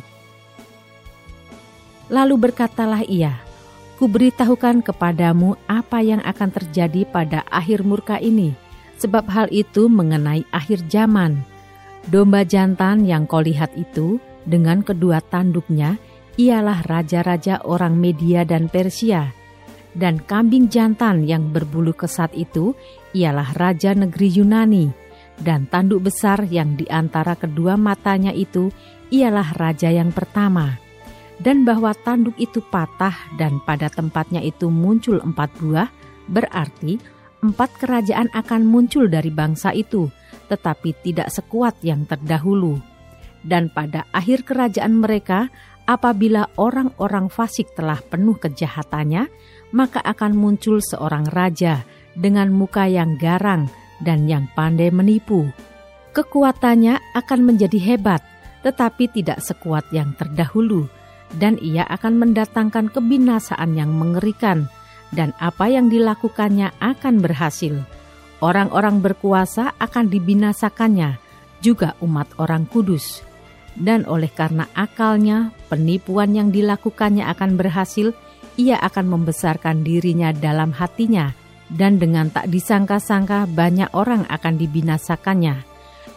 Lalu 2.11 2.35
berkatalah 2.35 3.07
ia, 3.07 3.39
Kuberitahukan 3.97 4.85
kepadamu 4.85 5.57
apa 5.65 6.05
yang 6.05 6.21
akan 6.21 6.53
terjadi 6.53 7.01
pada 7.09 7.41
akhir 7.49 7.81
murka 7.81 8.21
ini, 8.21 8.53
sebab 9.01 9.25
hal 9.31 9.47
itu 9.49 9.89
mengenai 9.89 10.45
akhir 10.53 10.85
zaman.' 10.85 11.57
Domba 12.07 12.47
jantan 12.47 13.03
yang 13.03 13.27
kau 13.27 13.43
lihat 13.43 13.75
itu 13.75 14.15
dengan 14.47 14.79
kedua 14.79 15.19
tanduknya 15.19 15.99
ialah 16.39 16.79
raja-raja 16.87 17.59
orang 17.67 17.99
Media 17.99 18.47
dan 18.47 18.71
Persia. 18.71 19.36
Dan 19.95 20.19
kambing 20.23 20.67
jantan 20.67 21.23
yang 21.23 21.51
berbulu 21.53 21.95
kesat 21.95 22.33
itu 22.35 22.75
ialah 23.15 23.53
raja 23.55 23.95
negeri 23.95 24.27
Yunani. 24.39 24.91
Dan 25.37 25.69
tanduk 25.69 26.09
besar 26.09 26.43
yang 26.49 26.75
di 26.75 26.89
antara 26.89 27.37
kedua 27.37 27.77
matanya 27.77 28.33
itu 28.33 28.73
ialah 29.13 29.53
raja 29.55 29.93
yang 29.93 30.09
pertama. 30.09 30.77
Dan 31.37 31.61
bahwa 31.61 31.93
tanduk 31.93 32.33
itu 32.41 32.59
patah 32.65 33.13
dan 33.37 33.61
pada 33.61 33.93
tempatnya 33.93 34.41
itu 34.41 34.73
muncul 34.73 35.21
empat 35.21 35.53
buah, 35.61 35.89
berarti 36.25 36.97
empat 37.45 37.69
kerajaan 37.77 38.33
akan 38.33 38.65
muncul 38.65 39.05
dari 39.05 39.29
bangsa 39.29 39.69
itu 39.69 40.09
tetapi 40.47 40.95
tidak 41.03 41.29
sekuat 41.29 41.77
yang 41.83 42.07
terdahulu. 42.07 42.79
Dan 43.43 43.69
pada 43.71 44.07
akhir 44.11 44.43
kerajaan 44.47 44.97
mereka, 44.97 45.51
apabila 45.87 46.51
orang-orang 46.59 47.31
fasik 47.31 47.71
telah 47.75 47.99
penuh 48.01 48.35
kejahatannya, 48.35 49.29
maka 49.73 49.99
akan 50.03 50.37
muncul 50.37 50.79
seorang 50.79 51.27
raja 51.31 51.83
dengan 52.15 52.53
muka 52.53 52.87
yang 52.87 53.15
garang 53.19 53.67
dan 54.03 54.25
yang 54.29 54.47
pandai 54.55 54.93
menipu. 54.93 55.49
Kekuatannya 56.15 56.97
akan 57.13 57.39
menjadi 57.45 57.77
hebat, 57.77 58.21
tetapi 58.65 59.11
tidak 59.13 59.43
sekuat 59.43 59.85
yang 59.93 60.17
terdahulu, 60.17 60.89
dan 61.37 61.59
ia 61.61 61.85
akan 61.85 62.17
mendatangkan 62.17 62.89
kebinasaan 62.89 63.77
yang 63.77 63.93
mengerikan, 63.93 64.65
dan 65.13 65.35
apa 65.37 65.69
yang 65.69 65.91
dilakukannya 65.91 66.73
akan 66.81 67.21
berhasil 67.21 67.85
Orang-orang 68.37 69.01
berkuasa 69.01 69.73
akan 69.81 70.13
dibinasakannya, 70.13 71.17
juga 71.57 71.97
umat 72.05 72.29
orang 72.37 72.69
kudus. 72.69 73.25
Dan 73.73 74.05
oleh 74.05 74.29
karena 74.29 74.69
akalnya, 74.77 75.49
penipuan 75.73 76.37
yang 76.37 76.53
dilakukannya 76.53 77.25
akan 77.25 77.57
berhasil, 77.57 78.13
ia 78.57 78.81
akan 78.81 79.05
membesarkan 79.05 79.85
dirinya 79.85 80.33
dalam 80.33 80.73
hatinya, 80.73 81.31
dan 81.71 82.01
dengan 82.01 82.33
tak 82.33 82.49
disangka-sangka 82.49 83.45
banyak 83.47 83.93
orang 83.93 84.25
akan 84.27 84.57
dibinasakannya. 84.57 85.63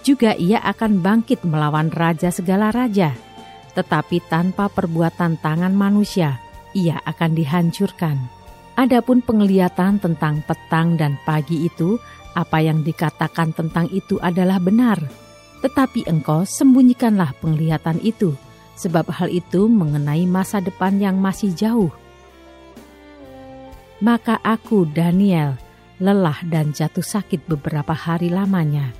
Juga 0.01 0.33
ia 0.35 0.65
akan 0.65 1.05
bangkit 1.05 1.45
melawan 1.45 1.93
raja 1.93 2.33
segala 2.33 2.73
raja, 2.73 3.13
tetapi 3.77 4.25
tanpa 4.33 4.73
perbuatan 4.73 5.37
tangan 5.39 5.77
manusia, 5.77 6.41
ia 6.73 6.97
akan 7.05 7.37
dihancurkan. 7.37 8.17
Adapun 8.81 9.21
penglihatan 9.21 10.01
tentang 10.01 10.41
petang 10.49 10.97
dan 10.97 11.21
pagi 11.29 11.69
itu, 11.69 12.01
apa 12.33 12.65
yang 12.65 12.81
dikatakan 12.81 13.53
tentang 13.53 13.93
itu 13.93 14.17
adalah 14.25 14.57
benar. 14.57 14.97
Tetapi 15.61 16.09
engkau 16.09 16.49
sembunyikanlah 16.49 17.37
penglihatan 17.45 18.01
itu, 18.01 18.33
sebab 18.81 19.13
hal 19.13 19.29
itu 19.29 19.69
mengenai 19.69 20.25
masa 20.25 20.65
depan 20.65 20.97
yang 20.97 21.21
masih 21.21 21.53
jauh. 21.53 21.93
Maka 24.01 24.41
aku, 24.41 24.89
Daniel, 24.89 25.61
lelah 26.01 26.41
dan 26.49 26.73
jatuh 26.73 27.05
sakit 27.05 27.45
beberapa 27.45 27.93
hari 27.93 28.33
lamanya. 28.33 28.97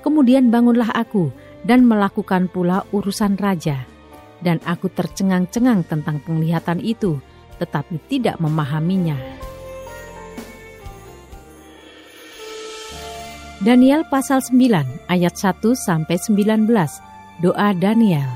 Kemudian 0.00 0.48
bangunlah 0.48 0.88
aku 0.96 1.28
dan 1.68 1.84
melakukan 1.84 2.48
pula 2.48 2.88
urusan 2.88 3.36
raja. 3.36 3.84
Dan 4.40 4.56
aku 4.64 4.88
tercengang-cengang 4.88 5.84
tentang 5.84 6.24
penglihatan 6.24 6.80
itu, 6.80 7.20
tetapi 7.60 8.00
tidak 8.08 8.40
memahaminya. 8.40 9.20
Daniel 13.60 14.06
pasal 14.08 14.40
9 14.40 15.10
ayat 15.12 15.34
1 15.34 15.60
sampai 15.76 16.16
19. 16.16 16.70
Doa 17.42 17.74
Daniel. 17.76 18.30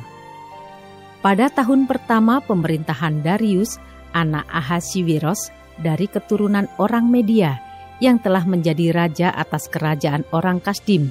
Pada 1.23 1.47
tahun 1.49 1.87
pertama 1.87 2.43
pemerintahan 2.43 3.23
Darius, 3.23 3.79
anak 4.11 4.43
Ahasiwiros 4.51 5.55
dari 5.83 6.07
keturunan 6.07 6.71
orang 6.79 7.11
Media 7.11 7.59
yang 7.99 8.23
telah 8.23 8.47
menjadi 8.47 8.95
raja 8.95 9.29
atas 9.35 9.67
kerajaan 9.67 10.23
orang 10.31 10.59
Kasdim. 10.63 11.11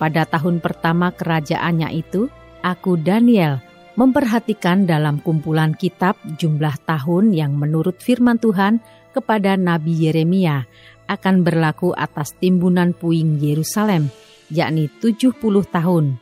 Pada 0.00 0.24
tahun 0.24 0.64
pertama 0.64 1.12
kerajaannya 1.12 1.92
itu, 1.92 2.28
aku 2.64 2.96
Daniel 2.96 3.60
memperhatikan 3.98 4.88
dalam 4.88 5.20
kumpulan 5.20 5.76
kitab 5.76 6.16
jumlah 6.40 6.72
tahun 6.88 7.36
yang 7.36 7.52
menurut 7.52 8.00
firman 8.00 8.40
Tuhan 8.40 8.80
kepada 9.12 9.60
Nabi 9.60 10.08
Yeremia 10.08 10.64
akan 11.10 11.42
berlaku 11.42 11.90
atas 11.92 12.32
timbunan 12.38 12.94
puing 12.94 13.42
Yerusalem, 13.42 14.08
yakni 14.48 14.86
70 15.02 15.36
tahun. 15.68 16.16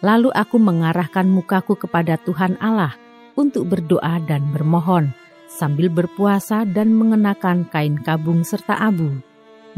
Lalu 0.00 0.30
aku 0.30 0.56
mengarahkan 0.62 1.26
mukaku 1.26 1.74
kepada 1.74 2.14
Tuhan 2.22 2.56
Allah, 2.62 2.94
untuk 3.34 3.68
berdoa 3.68 4.22
dan 4.24 4.48
bermohon, 4.54 5.10
sambil 5.46 5.88
berpuasa 5.88 6.66
dan 6.66 6.92
mengenakan 6.92 7.66
kain 7.70 7.98
kabung 8.02 8.42
serta 8.42 8.76
abu. 8.76 9.22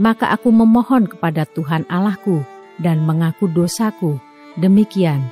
Maka 0.00 0.32
aku 0.32 0.50
memohon 0.50 1.06
kepada 1.06 1.44
Tuhan 1.44 1.86
Allahku 1.90 2.42
dan 2.80 3.02
mengaku 3.04 3.50
dosaku. 3.50 4.16
Demikian. 4.58 5.22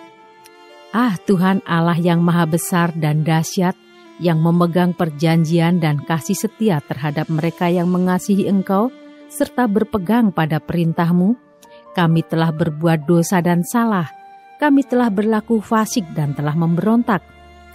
Ah 0.94 1.18
Tuhan 1.26 1.60
Allah 1.66 1.98
yang 1.98 2.22
maha 2.22 2.46
besar 2.46 2.94
dan 2.94 3.26
dahsyat, 3.26 3.74
yang 4.22 4.40
memegang 4.40 4.96
perjanjian 4.96 5.76
dan 5.82 6.00
kasih 6.00 6.38
setia 6.38 6.80
terhadap 6.80 7.28
mereka 7.28 7.68
yang 7.68 7.90
mengasihi 7.90 8.48
Engkau, 8.48 8.88
serta 9.28 9.68
berpegang 9.68 10.32
pada 10.32 10.56
perintahmu, 10.62 11.36
kami 11.92 12.24
telah 12.24 12.48
berbuat 12.54 13.04
dosa 13.04 13.44
dan 13.44 13.60
salah, 13.66 14.08
kami 14.56 14.86
telah 14.88 15.12
berlaku 15.12 15.60
fasik 15.60 16.06
dan 16.16 16.32
telah 16.32 16.56
memberontak, 16.56 17.20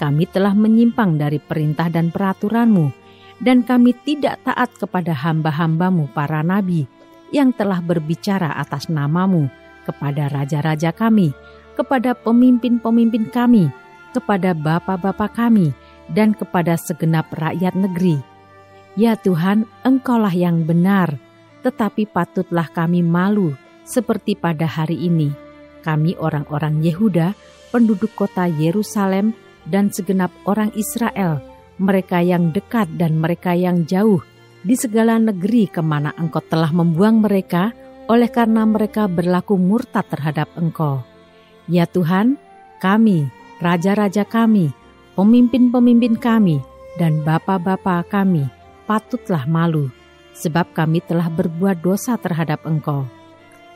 kami 0.01 0.25
telah 0.25 0.57
menyimpang 0.57 1.21
dari 1.21 1.37
perintah 1.37 1.85
dan 1.85 2.09
peraturanmu, 2.09 2.89
dan 3.37 3.61
kami 3.61 3.93
tidak 4.01 4.41
taat 4.41 4.73
kepada 4.73 5.13
hamba-hambamu 5.13 6.09
para 6.09 6.41
nabi 6.41 6.89
yang 7.29 7.53
telah 7.53 7.77
berbicara 7.77 8.57
atas 8.57 8.89
namamu 8.89 9.45
kepada 9.85 10.25
raja-raja 10.33 10.89
kami, 10.89 11.37
kepada 11.77 12.17
pemimpin-pemimpin 12.17 13.29
kami, 13.29 13.69
kepada 14.09 14.57
bapak-bapak 14.57 15.37
kami, 15.37 15.69
dan 16.09 16.33
kepada 16.33 16.75
segenap 16.81 17.29
rakyat 17.37 17.77
negeri. 17.77 18.17
Ya 18.99 19.15
Tuhan, 19.15 19.69
Engkaulah 19.87 20.33
yang 20.33 20.67
benar, 20.67 21.15
tetapi 21.61 22.09
patutlah 22.09 22.67
kami 22.67 23.05
malu 23.05 23.53
seperti 23.85 24.35
pada 24.35 24.67
hari 24.67 24.97
ini. 24.97 25.31
Kami 25.81 26.19
orang-orang 26.19 26.83
Yehuda, 26.83 27.33
penduduk 27.71 28.11
kota 28.13 28.45
Yerusalem, 28.45 29.33
dan 29.67 29.93
segenap 29.93 30.33
orang 30.49 30.73
Israel, 30.73 31.41
mereka 31.81 32.21
yang 32.21 32.53
dekat 32.53 32.89
dan 32.97 33.17
mereka 33.17 33.53
yang 33.53 33.85
jauh, 33.85 34.21
di 34.61 34.77
segala 34.77 35.17
negeri 35.17 35.65
ke 35.69 35.81
mana 35.81 36.13
engkau 36.17 36.41
telah 36.45 36.69
membuang 36.69 37.21
mereka, 37.25 37.73
oleh 38.09 38.29
karena 38.29 38.65
mereka 38.65 39.09
berlaku 39.09 39.57
murtad 39.57 40.05
terhadap 40.09 40.49
engkau. 40.57 41.01
Ya 41.69 41.85
Tuhan, 41.85 42.37
kami, 42.81 43.29
raja-raja 43.61 44.25
kami, 44.25 44.73
pemimpin-pemimpin 45.13 46.17
kami, 46.17 46.61
dan 46.97 47.21
bapa-bapa 47.21 48.03
kami, 48.09 48.45
patutlah 48.85 49.47
malu 49.47 49.89
sebab 50.35 50.71
kami 50.73 51.03
telah 51.03 51.27
berbuat 51.29 51.83
dosa 51.83 52.15
terhadap 52.17 52.63
Engkau. 52.63 53.05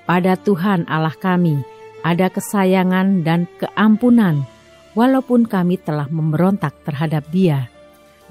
Pada 0.06 0.38
Tuhan 0.38 0.86
Allah 0.90 1.16
kami 1.16 1.62
ada 2.06 2.30
kesayangan 2.30 3.26
dan 3.26 3.50
keampunan, 3.58 4.46
walaupun 4.96 5.46
kami 5.46 5.78
telah 5.78 6.08
memberontak 6.10 6.74
terhadap 6.88 7.28
Dia, 7.30 7.70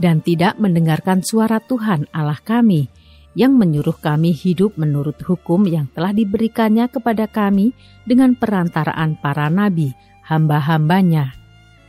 dan 0.01 0.19
tidak 0.25 0.59
mendengarkan 0.59 1.23
suara 1.23 1.63
Tuhan 1.63 2.11
Allah 2.11 2.41
kami 2.43 2.91
yang 3.35 3.55
menyuruh 3.55 3.99
kami 3.99 4.31
hidup 4.31 4.79
menurut 4.79 5.19
hukum 5.23 5.67
yang 5.67 5.91
telah 5.91 6.15
diberikannya 6.15 6.87
kepada 6.87 7.27
kami 7.27 7.75
dengan 8.07 8.35
perantaraan 8.39 9.19
para 9.19 9.51
nabi, 9.51 9.91
hamba-hambanya. 10.27 11.35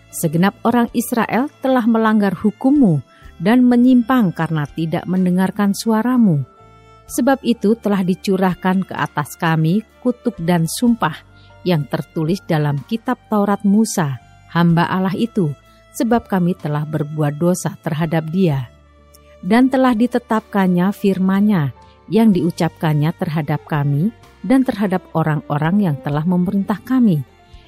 Segenap 0.10 0.58
orang 0.66 0.90
Israel 0.98 1.50
telah 1.62 1.86
melanggar 1.86 2.34
hukummu 2.34 3.02
dan 3.38 3.68
menyimpang 3.68 4.34
karena 4.34 4.66
tidak 4.66 5.06
mendengarkan 5.06 5.76
suaramu. 5.78 6.42
Sebab 7.06 7.46
itu 7.46 7.78
telah 7.78 8.02
dicurahkan 8.02 8.90
ke 8.90 8.96
atas 8.98 9.38
kami 9.38 9.86
kutuk 10.02 10.34
dan 10.42 10.66
sumpah 10.66 11.14
yang 11.62 11.86
tertulis 11.86 12.42
dalam 12.46 12.82
kitab 12.90 13.22
Taurat 13.30 13.62
Musa, 13.62 14.25
hamba 14.56 14.88
Allah 14.88 15.12
itu, 15.14 15.52
sebab 15.92 16.32
kami 16.32 16.56
telah 16.56 16.88
berbuat 16.88 17.36
dosa 17.36 17.76
terhadap 17.84 18.32
dia. 18.32 18.72
Dan 19.44 19.68
telah 19.68 19.92
ditetapkannya 19.92 20.90
firmanya 20.96 21.76
yang 22.08 22.32
diucapkannya 22.32 23.12
terhadap 23.20 23.68
kami 23.68 24.16
dan 24.42 24.64
terhadap 24.64 25.04
orang-orang 25.12 25.92
yang 25.92 25.98
telah 26.00 26.24
memerintah 26.24 26.80
kami, 26.82 27.22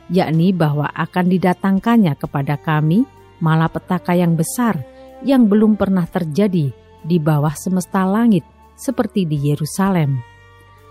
yakni 0.08 0.56
bahwa 0.56 0.88
akan 0.96 1.26
didatangkannya 1.28 2.16
kepada 2.16 2.56
kami 2.58 3.04
malapetaka 3.44 4.18
yang 4.18 4.34
besar, 4.34 4.82
yang 5.22 5.46
belum 5.46 5.78
pernah 5.78 6.06
terjadi 6.06 6.74
di 7.06 7.18
bawah 7.18 7.54
semesta 7.54 8.06
langit 8.06 8.46
seperti 8.78 9.26
di 9.26 9.50
Yerusalem. 9.54 10.22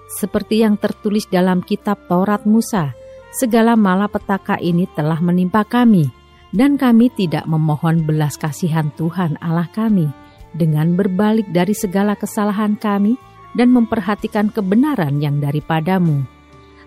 Seperti 0.06 0.62
yang 0.62 0.78
tertulis 0.78 1.26
dalam 1.26 1.62
kitab 1.66 1.98
Taurat 2.06 2.46
Musa, 2.46 2.94
segala 3.36 3.76
malapetaka 3.76 4.56
ini 4.64 4.88
telah 4.96 5.20
menimpa 5.20 5.60
kami, 5.68 6.08
dan 6.56 6.80
kami 6.80 7.12
tidak 7.12 7.44
memohon 7.44 8.08
belas 8.08 8.40
kasihan 8.40 8.88
Tuhan 8.96 9.36
Allah 9.44 9.68
kami 9.76 10.08
dengan 10.56 10.96
berbalik 10.96 11.44
dari 11.52 11.76
segala 11.76 12.16
kesalahan 12.16 12.80
kami 12.80 13.20
dan 13.52 13.68
memperhatikan 13.76 14.48
kebenaran 14.48 15.20
yang 15.20 15.36
daripadamu. 15.36 16.24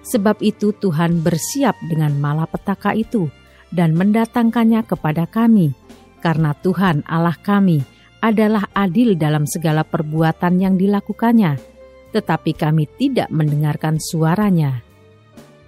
Sebab 0.01 0.41
itu 0.41 0.73
Tuhan 0.73 1.21
bersiap 1.21 1.77
dengan 1.85 2.17
malapetaka 2.17 2.97
itu 2.97 3.29
dan 3.69 3.93
mendatangkannya 3.93 4.81
kepada 4.89 5.29
kami, 5.29 5.77
karena 6.25 6.57
Tuhan 6.57 7.05
Allah 7.05 7.37
kami 7.37 7.85
adalah 8.25 8.65
adil 8.73 9.13
dalam 9.13 9.45
segala 9.45 9.85
perbuatan 9.85 10.57
yang 10.57 10.75
dilakukannya, 10.81 11.61
tetapi 12.09 12.57
kami 12.57 12.89
tidak 12.97 13.29
mendengarkan 13.29 14.01
suaranya. 14.01 14.88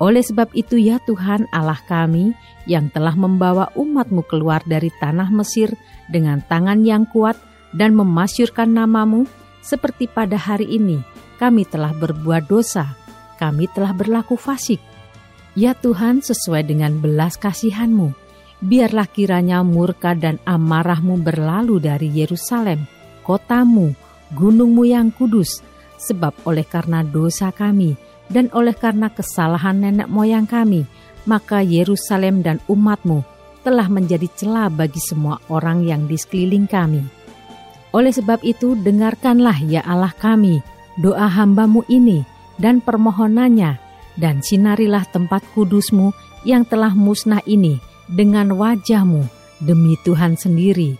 Oleh 0.01 0.25
sebab 0.25 0.49
itu 0.57 0.81
ya 0.81 0.97
Tuhan 1.05 1.45
Allah 1.53 1.77
kami 1.85 2.33
yang 2.65 2.89
telah 2.89 3.13
membawa 3.13 3.69
umatmu 3.77 4.25
keluar 4.25 4.65
dari 4.65 4.89
tanah 4.97 5.29
Mesir 5.29 5.77
dengan 6.09 6.41
tangan 6.41 6.81
yang 6.81 7.05
kuat 7.05 7.37
dan 7.69 7.93
memasyurkan 7.93 8.73
namamu, 8.73 9.29
seperti 9.61 10.09
pada 10.09 10.41
hari 10.41 10.65
ini 10.73 11.05
kami 11.37 11.69
telah 11.69 11.93
berbuat 11.93 12.49
dosa, 12.49 12.97
kami 13.37 13.69
telah 13.77 13.93
berlaku 13.93 14.33
fasik. 14.41 14.81
Ya 15.53 15.77
Tuhan 15.77 16.25
sesuai 16.25 16.65
dengan 16.65 16.97
belas 16.97 17.37
kasihanmu, 17.37 18.09
biarlah 18.65 19.05
kiranya 19.05 19.61
murka 19.61 20.17
dan 20.17 20.41
amarahmu 20.49 21.21
berlalu 21.21 21.77
dari 21.77 22.09
Yerusalem, 22.09 22.89
kotamu, 23.21 23.93
gunungmu 24.33 24.81
yang 24.81 25.13
kudus, 25.13 25.61
sebab 26.01 26.33
oleh 26.49 26.65
karena 26.65 27.05
dosa 27.05 27.53
kami 27.53 27.93
dan 28.31 28.47
oleh 28.55 28.73
karena 28.73 29.11
kesalahan 29.11 29.83
nenek 29.83 30.07
moyang 30.07 30.47
kami, 30.47 30.87
maka 31.27 31.61
Yerusalem 31.61 32.41
dan 32.41 32.57
umatmu 32.71 33.21
telah 33.61 33.85
menjadi 33.91 34.25
celah 34.33 34.73
bagi 34.73 34.97
semua 34.97 35.37
orang 35.51 35.85
yang 35.85 36.09
di 36.09 36.17
sekeliling 36.17 36.65
kami. 36.65 37.03
Oleh 37.91 38.09
sebab 38.09 38.41
itu 38.41 38.73
dengarkanlah 38.79 39.59
ya 39.67 39.83
Allah 39.83 40.15
kami, 40.15 40.63
doa 40.97 41.27
hambamu 41.27 41.83
ini 41.91 42.23
dan 42.57 42.79
permohonannya, 42.79 43.77
dan 44.15 44.39
sinarilah 44.39 45.03
tempat 45.11 45.43
kudusmu 45.51 46.15
yang 46.47 46.63
telah 46.65 46.95
musnah 46.95 47.43
ini, 47.43 47.77
dengan 48.07 48.55
wajahmu 48.55 49.27
demi 49.61 49.99
Tuhan 50.01 50.39
sendiri. 50.39 50.97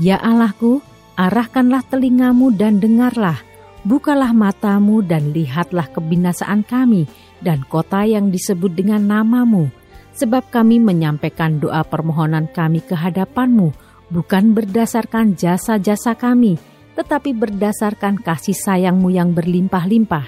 Ya 0.00 0.16
Allahku, 0.16 0.80
arahkanlah 1.18 1.84
telingamu 1.90 2.54
dan 2.54 2.80
dengarlah, 2.80 3.42
bukalah 3.82 4.34
matamu 4.34 5.02
dan 5.02 5.30
lihatlah 5.30 5.86
kebinasaan 5.90 6.66
kami 6.66 7.06
dan 7.42 7.62
kota 7.66 8.02
yang 8.06 8.30
disebut 8.30 8.72
dengan 8.72 9.02
namamu, 9.04 9.70
sebab 10.14 10.48
kami 10.50 10.78
menyampaikan 10.78 11.58
doa 11.58 11.82
permohonan 11.86 12.50
kami 12.50 12.82
ke 12.82 12.94
hadapanmu, 12.94 13.74
bukan 14.10 14.54
berdasarkan 14.54 15.34
jasa-jasa 15.34 16.14
kami, 16.14 16.58
tetapi 16.98 17.34
berdasarkan 17.34 18.20
kasih 18.20 18.54
sayangmu 18.54 19.10
yang 19.10 19.32
berlimpah-limpah. 19.32 20.26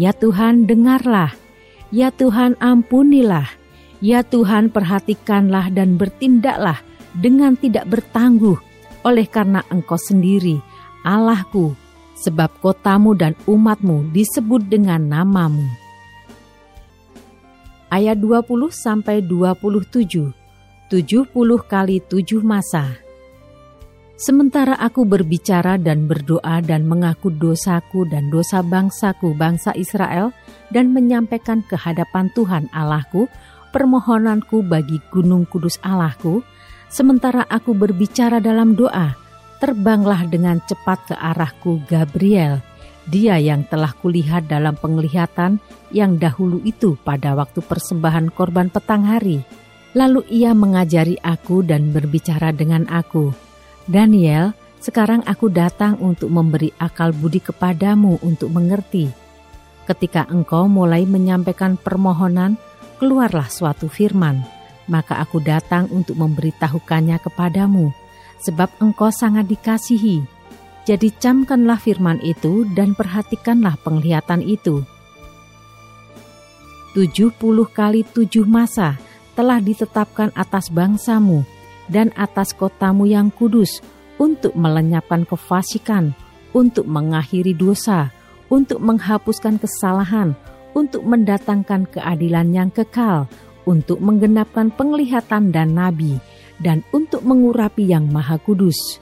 Ya 0.00 0.16
Tuhan, 0.16 0.64
dengarlah. 0.64 1.36
Ya 1.92 2.08
Tuhan, 2.08 2.56
ampunilah 2.56 3.62
Ya 4.02 4.26
Tuhan 4.26 4.74
perhatikanlah 4.74 5.70
dan 5.70 5.94
bertindaklah 5.94 6.82
dengan 7.14 7.54
tidak 7.54 7.86
bertangguh 7.86 8.58
oleh 9.06 9.30
karena 9.30 9.62
engkau 9.70 9.94
sendiri 9.94 10.58
Allahku 11.06 11.78
sebab 12.22 12.48
kotamu 12.62 13.18
dan 13.18 13.34
umatmu 13.50 14.14
disebut 14.14 14.70
dengan 14.70 15.02
namamu. 15.02 15.66
Ayat 17.92 18.22
20 18.22 18.72
sampai 18.72 19.20
27. 19.20 20.32
70 20.88 21.34
kali 21.66 22.00
7 22.06 22.40
masa. 22.40 22.96
Sementara 24.16 24.78
aku 24.78 25.02
berbicara 25.02 25.76
dan 25.82 26.06
berdoa 26.06 26.62
dan 26.62 26.86
mengaku 26.86 27.34
dosaku 27.34 28.06
dan 28.06 28.30
dosa 28.30 28.62
bangsaku 28.62 29.34
bangsa 29.34 29.74
Israel 29.74 30.30
dan 30.70 30.94
menyampaikan 30.94 31.60
kehadapan 31.66 32.30
Tuhan 32.30 32.70
Allahku 32.70 33.26
permohonanku 33.72 34.62
bagi 34.62 35.00
gunung 35.08 35.48
kudus 35.48 35.80
Allahku, 35.80 36.44
sementara 36.92 37.42
aku 37.48 37.72
berbicara 37.72 38.38
dalam 38.38 38.76
doa, 38.76 39.16
terbanglah 39.62 40.26
dengan 40.26 40.58
cepat 40.58 41.06
ke 41.06 41.14
arahku 41.14 41.86
Gabriel, 41.86 42.58
dia 43.06 43.38
yang 43.38 43.62
telah 43.70 43.94
kulihat 43.94 44.50
dalam 44.50 44.74
penglihatan 44.74 45.62
yang 45.94 46.18
dahulu 46.18 46.58
itu 46.66 46.98
pada 47.06 47.38
waktu 47.38 47.62
persembahan 47.62 48.34
korban 48.34 48.74
petang 48.74 49.06
hari. 49.06 49.46
Lalu 49.94 50.26
ia 50.26 50.50
mengajari 50.50 51.14
aku 51.22 51.62
dan 51.62 51.94
berbicara 51.94 52.50
dengan 52.50 52.90
aku, 52.90 53.30
"Daniel, 53.86 54.50
sekarang 54.82 55.22
aku 55.30 55.46
datang 55.46 55.94
untuk 56.02 56.26
memberi 56.26 56.74
akal 56.82 57.14
budi 57.14 57.38
kepadamu 57.38 58.18
untuk 58.18 58.50
mengerti. 58.50 59.14
Ketika 59.86 60.26
engkau 60.26 60.66
mulai 60.66 61.06
menyampaikan 61.06 61.78
permohonan, 61.78 62.58
keluarlah 62.98 63.46
suatu 63.46 63.86
firman, 63.86 64.42
maka 64.90 65.22
aku 65.22 65.38
datang 65.38 65.86
untuk 65.94 66.18
memberitahukannya 66.18 67.14
kepadamu, 67.22 67.94
sebab 68.42 68.68
engkau 68.82 69.08
sangat 69.14 69.46
dikasihi. 69.48 70.22
Jadi 70.82 71.14
camkanlah 71.14 71.78
firman 71.78 72.18
itu 72.26 72.66
dan 72.74 72.98
perhatikanlah 72.98 73.78
penglihatan 73.80 74.42
itu." 74.42 74.82
70 76.92 77.32
kali 77.72 78.04
tujuh 78.04 78.44
masa 78.44 79.00
telah 79.32 79.64
ditetapkan 79.64 80.28
atas 80.36 80.68
bangsamu 80.68 81.40
dan 81.88 82.12
atas 82.20 82.52
kotamu 82.52 83.08
yang 83.08 83.32
kudus 83.32 83.80
untuk 84.20 84.52
melenyapkan 84.52 85.24
kefasikan, 85.24 86.12
untuk 86.52 86.84
mengakhiri 86.84 87.56
dosa, 87.56 88.12
untuk 88.52 88.84
menghapuskan 88.84 89.56
kesalahan, 89.56 90.36
untuk 90.76 91.02
mendatangkan 91.08 91.88
keadilan 91.88 92.52
yang 92.52 92.68
kekal, 92.68 93.24
untuk 93.64 93.98
menggenapkan 94.04 94.68
penglihatan 94.68 95.48
dan 95.48 95.72
nabi, 95.72 96.20
dan 96.60 96.84
untuk 96.92 97.24
mengurapi 97.24 97.88
yang 97.88 98.10
maha 98.10 98.36
kudus. 98.36 99.00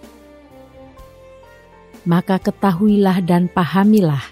Maka 2.07 2.41
ketahuilah 2.41 3.21
dan 3.25 3.49
pahamilah 3.51 4.23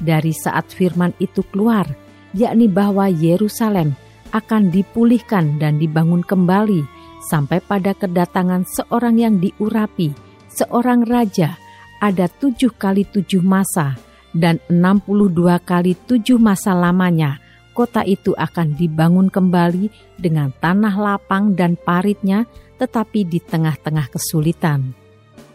dari 0.00 0.32
saat 0.32 0.72
firman 0.72 1.12
itu 1.20 1.44
keluar, 1.52 1.84
yakni 2.32 2.70
bahwa 2.70 3.10
Yerusalem 3.12 3.92
akan 4.30 4.70
dipulihkan 4.70 5.58
dan 5.60 5.76
dibangun 5.76 6.24
kembali 6.24 6.86
sampai 7.28 7.60
pada 7.60 7.92
kedatangan 7.92 8.64
seorang 8.64 9.20
yang 9.20 9.36
diurapi, 9.36 10.16
seorang 10.48 11.04
raja, 11.04 11.60
ada 12.00 12.30
tujuh 12.32 12.72
kali 12.80 13.04
tujuh 13.04 13.44
masa 13.44 14.00
dan 14.32 14.56
enam 14.72 15.02
puluh 15.02 15.28
dua 15.28 15.60
kali 15.60 15.92
tujuh 16.08 16.40
masa 16.40 16.72
lamanya, 16.72 17.36
kota 17.72 18.04
itu 18.04 18.34
akan 18.36 18.74
dibangun 18.76 19.28
kembali 19.30 19.88
dengan 20.18 20.50
tanah 20.58 20.94
lapang 20.98 21.54
dan 21.54 21.74
paritnya, 21.80 22.44
tetapi 22.76 23.24
di 23.28 23.38
tengah-tengah 23.38 24.10
kesulitan. 24.10 24.92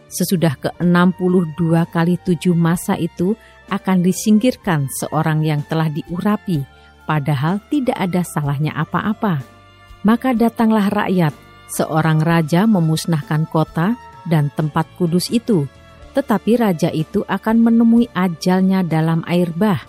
Sesudah 0.06 0.54
ke 0.54 0.70
enam 0.78 1.10
puluh 1.14 1.42
dua 1.58 1.82
kali 1.90 2.14
tujuh 2.22 2.54
masa 2.54 2.94
itu 2.94 3.34
akan 3.66 4.06
disingkirkan 4.06 4.86
seorang 5.02 5.42
yang 5.42 5.66
telah 5.66 5.90
diurapi, 5.90 6.62
padahal 7.10 7.58
tidak 7.66 7.98
ada 7.98 8.22
salahnya 8.22 8.70
apa-apa. 8.78 9.42
Maka 10.06 10.30
datanglah 10.30 10.86
rakyat, 10.86 11.34
seorang 11.66 12.22
raja 12.22 12.62
memusnahkan 12.70 13.50
kota 13.50 13.98
dan 14.30 14.54
tempat 14.54 14.86
kudus 14.94 15.26
itu, 15.34 15.66
tetapi 16.14 16.62
raja 16.62 16.94
itu 16.94 17.26
akan 17.26 17.66
menemui 17.66 18.06
ajalnya 18.14 18.86
dalam 18.86 19.26
air 19.26 19.50
bah, 19.50 19.82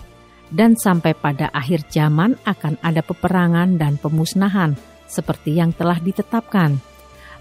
dan 0.48 0.76
sampai 0.76 1.12
pada 1.12 1.52
akhir 1.52 1.88
zaman 1.92 2.36
akan 2.48 2.80
ada 2.80 3.04
peperangan 3.04 3.76
dan 3.76 4.00
pemusnahan, 4.00 4.76
seperti 5.08 5.56
yang 5.56 5.72
telah 5.72 6.00
ditetapkan. 6.00 6.80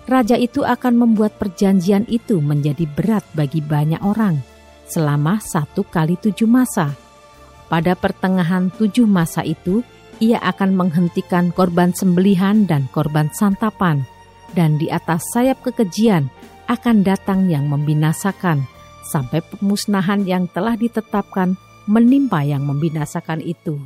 Raja 0.07 0.39
itu 0.39 0.63
akan 0.63 1.03
membuat 1.03 1.35
perjanjian 1.35 2.07
itu 2.07 2.39
menjadi 2.39 2.87
berat 2.87 3.27
bagi 3.35 3.59
banyak 3.59 3.99
orang 3.99 4.39
selama 4.87 5.43
satu 5.43 5.83
kali 5.83 6.15
tujuh 6.15 6.47
masa 6.47 6.95
pada 7.67 7.99
pertengahan 7.99 8.71
tujuh 8.79 9.03
masa 9.03 9.43
itu, 9.43 9.83
ia 10.23 10.39
akan 10.39 10.73
menghentikan 10.73 11.51
korban 11.51 11.91
sembelihan 11.91 12.63
dan 12.63 12.87
korban 12.95 13.27
santapan, 13.35 14.07
dan 14.55 14.79
di 14.79 14.87
atas 14.87 15.27
sayap 15.35 15.59
kekejian 15.67 16.31
akan 16.71 17.03
datang 17.03 17.51
yang 17.51 17.67
membinasakan, 17.67 18.63
sampai 19.03 19.43
pemusnahan 19.43 20.23
yang 20.23 20.47
telah 20.47 20.79
ditetapkan 20.79 21.59
menimpa 21.87 22.43
yang 22.43 22.67
membinasakan 22.67 23.39
itu. 23.39 23.79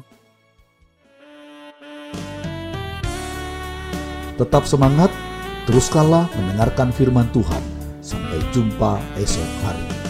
Tetap 4.42 4.66
semangat, 4.66 5.14
teruskanlah 5.70 6.26
mendengarkan 6.34 6.90
firman 6.90 7.30
Tuhan. 7.30 7.62
Sampai 8.02 8.42
jumpa 8.50 8.98
esok 9.22 9.50
hari. 9.62 10.01